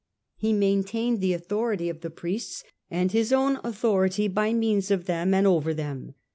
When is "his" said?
3.11-3.31